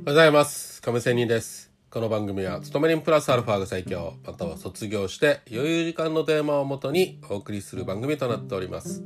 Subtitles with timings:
[0.00, 0.80] おはようございます。
[0.80, 1.70] 亀仙人です。
[1.90, 9.04] この番組は、勤め人プラスアルファが最強、または卒業して余裕時間のテーマをもとにお送りする番組となっております。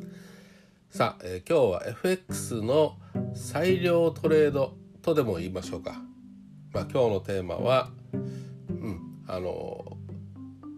[0.91, 2.97] さあ、えー今日は FX の
[3.35, 6.01] 裁量トレードとでも言いましょうか。
[6.73, 9.97] まあ、今日のテーマは、うん、あの、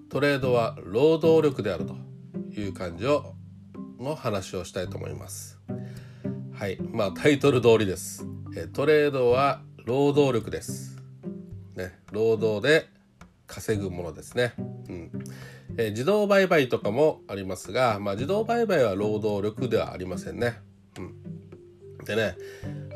[0.09, 1.95] トレードは労働力であると
[2.59, 3.35] いう感じを、
[4.01, 5.61] の話をしたいと思います。
[6.55, 8.25] はい、まあタイトル通りです。
[8.57, 10.97] えートレードは労働力です。
[11.77, 12.89] ね、労働で
[13.47, 14.53] 稼ぐものですね。
[14.59, 14.61] う
[14.93, 15.11] ん。
[15.79, 20.59] えー自動売買とかもありますが、まあ自動売買は労働力ではありませんね。
[20.99, 22.05] うん。
[22.05, 22.37] でね、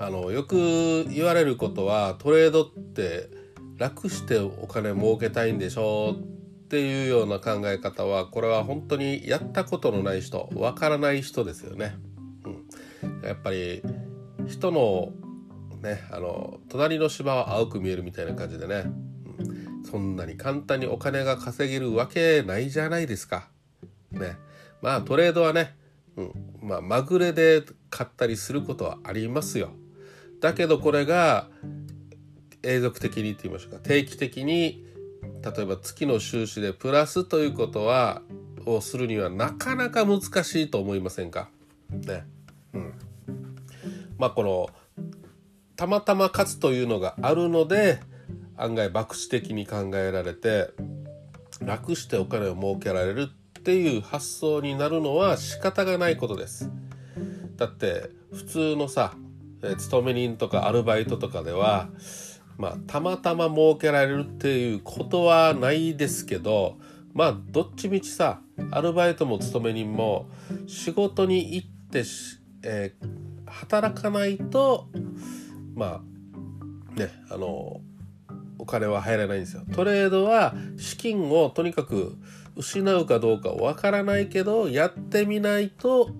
[0.01, 3.31] あのよく言われることはトレードって
[3.79, 11.95] 楽してお金儲けたいんでしょうっていうような考え方はこれは本当にやったことのない人わからない人ですよね。
[12.45, 13.81] うん、やっぱり
[14.49, 15.13] 人の
[15.81, 18.85] ねあの隣の芝は青く見えるみたいな感じでね、
[19.39, 23.49] うん、そんなに簡単にお金が稼げるわけないじゃないですか。
[24.13, 24.37] ね、
[24.83, 25.75] まあトレードはね、
[26.17, 29.71] うん、まあまぐれで買ったりすることはありますよ。
[30.41, 31.49] だけどこれが
[32.63, 34.85] 永続的にって言いましょうか定期的に
[35.43, 38.23] 例えば月の収支でプラスということは
[38.67, 41.49] をするにはなかなか難しいと思いませんか
[41.91, 42.25] ね。
[42.75, 42.95] うん。
[44.19, 44.69] まあこの
[45.81, 48.01] たまたま勝つというのがあるので
[48.59, 50.69] 案外博打的に考えられて
[51.63, 56.71] 楽してお金を儲けられるっていう発想になるのは仕方がないことです。
[57.57, 59.15] だって普通のさ
[59.79, 61.89] 勤め人とかアルバイトとかでは
[62.59, 66.77] まあたまたま儲けられるっていうことはないですけど
[67.15, 70.29] まあどっちみちさアルバイトも勤め人も
[70.67, 72.05] 仕事に行って、
[72.65, 74.89] えー働かないと
[75.75, 77.81] まあねあの
[78.59, 79.63] お金は入らないんですよ。
[79.73, 82.17] トレードは資金をとにかく
[82.57, 86.11] 失うかどうかわからないけどやってみないと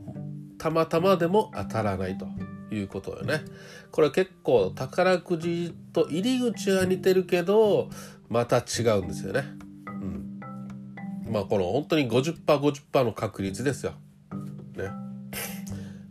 [0.59, 2.27] たまたまでも当たらないと
[2.75, 3.43] いうことよね。
[3.91, 7.91] これ結構宝くじと入り口は似てるけど
[8.29, 9.45] また違うんですよね。
[9.87, 10.41] うん。
[11.31, 13.93] まあこの本当に 50%50% の確率ですよ。
[14.77, 14.91] ね。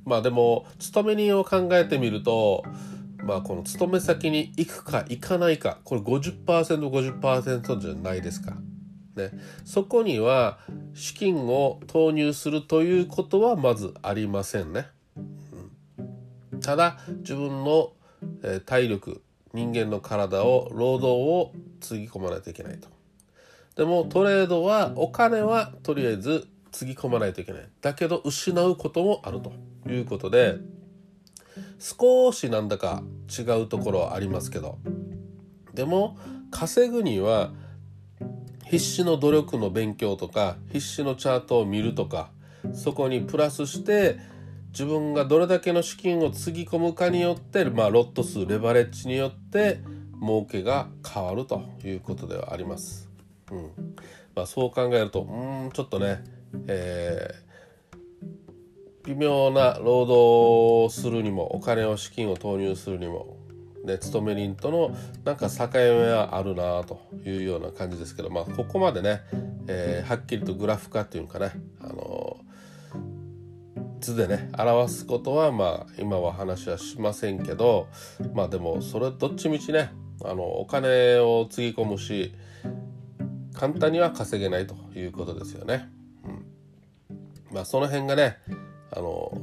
[0.05, 2.63] まあでも勤め人を考えてみると
[3.29, 8.57] まあこの勤め先に行くか行かないかこれ 50%50% じゃないですか。
[9.15, 9.31] ね、
[9.65, 10.57] そこには
[10.95, 14.87] 資金を投入するということはまずありませんね。
[16.51, 17.91] うんただ自分の、
[18.43, 19.21] え体力
[19.53, 22.87] 人間の体を労働をつぎ込まないといけないと。
[23.75, 27.69] でもトレードはお金はとりあえずつぎ込まないといけない。
[27.81, 29.53] だけど失うこともあると
[29.87, 30.57] いうことで
[31.79, 33.01] 少しなんだか
[33.37, 34.77] 違うところはありますけど
[35.73, 36.17] でも
[36.51, 37.51] 稼ぐには
[38.65, 42.29] 必死の努力の勉強とか必死のチャートを見るとか
[42.73, 44.19] そこにプラスして
[44.71, 49.79] 自分がどれだけの資金をつぎ込むかによって、まあ、ロット数レバレッジによって
[50.21, 53.09] 儲けが変わるということではあります。
[53.51, 53.71] うん
[54.35, 56.23] まあ、そう考えるとうんちょっとね、
[56.67, 57.48] えー
[59.09, 60.11] 微妙な労働
[60.85, 63.37] をするにもお金を資金を投入するにも、
[63.83, 69.21] ね、勤め人とのなんか境目はあるなというような感じですけど、まあ、ここまでね、
[69.67, 72.37] えーはっきりとグラフ化っていうかね、あの
[73.99, 77.87] 図でね表すことはまあ今は話はしませんけど
[78.33, 79.91] まあでもそれどっちみちね
[80.23, 82.33] あのお金をつぎ込むし
[83.53, 85.89] 簡単には稼げないということですよね。
[86.23, 86.45] うん
[87.51, 88.37] まあ、その辺がね
[88.91, 89.37] あの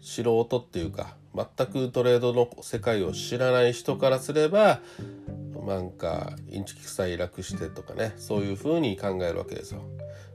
[0.00, 4.80] 素人っていうか全くトレードの世界を知らない人からすれば
[5.66, 9.82] なんかインチキ臭い楽してとかねそういう風に考えるわけですよ。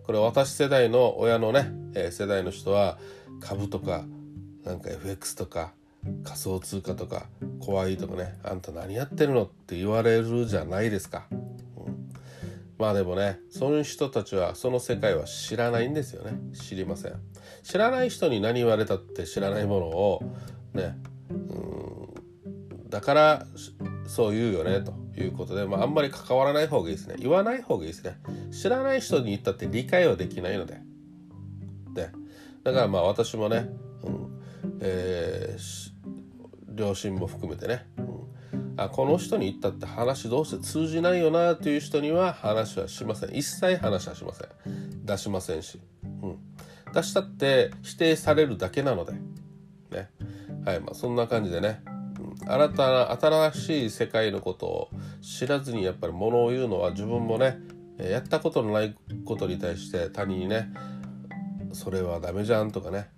[0.03, 2.97] これ私世代の親のね、え世代の人は
[3.41, 4.05] 株とか
[4.63, 5.73] なんか FX とか
[6.23, 7.25] 仮想通貨とか
[7.59, 11.27] 怖いとかねあんた何やってるのって言われるじゃないですか。
[12.77, 16.37] まあでもねそういう人たちはその世界は知らないんですよね。
[16.53, 17.13] 知りません。
[17.63, 20.23] 知らない人に何言われたって知らないものを
[20.73, 20.97] ね
[21.29, 21.33] う
[22.85, 23.45] んだから
[24.07, 27.15] そう言うよねということで、まあ、あんまり関わらない方がいいですね。
[27.17, 28.17] 言わない方がいいですね。
[28.51, 30.75] 知らない人に言ったって理解はできないので。
[30.75, 30.83] ね。
[32.63, 33.69] だからまあ私もね、
[34.03, 34.41] うん
[34.81, 35.97] えー
[36.77, 37.87] 両親も含めてね、
[38.77, 43.35] あこの人に言ったって話どうして通じないよなという人には話はしません。
[43.35, 45.05] 一切話はしません。
[45.05, 45.79] 出しませんし、
[46.21, 46.37] うん、
[46.93, 49.13] 出したって否定されるだけなので。
[49.91, 50.09] ね。
[50.65, 50.79] はい。
[50.79, 51.81] まあそんな感じでね、
[52.45, 54.89] 新たな新しい世界のことを
[55.21, 57.57] 知らずにやっぱりものを言うのは自分もね
[57.97, 58.95] やったことのない
[59.25, 60.71] ことに対して他人にね
[61.73, 63.09] それはダメじゃんとかね、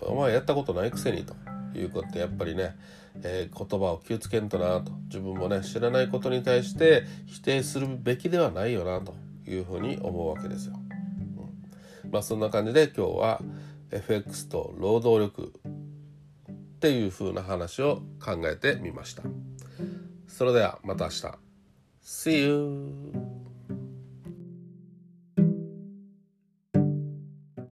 [0.00, 1.34] お前やったことないくせにと
[1.78, 2.76] いうことでやっぱりね、
[3.24, 9.14] えー、言葉を気をつけんとなと自分もね知らないことに対して否定するべきではないよなと
[9.50, 10.74] いうふうに思うわけですよ。
[12.04, 13.40] うん、まあそんな感じで今日は
[13.90, 15.52] FX と労働力
[16.50, 19.22] っていう風な話を考えてみました。
[20.28, 21.38] それではまた明日。
[22.02, 23.33] See you!